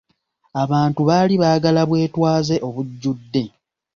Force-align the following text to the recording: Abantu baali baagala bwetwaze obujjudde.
Abantu 0.63 0.99
baali 1.09 1.33
baagala 1.41 1.81
bwetwaze 1.89 2.55
obujjudde. 2.67 3.43